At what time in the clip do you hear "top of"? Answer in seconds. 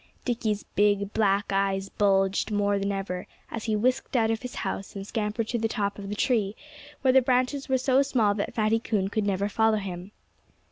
5.67-6.09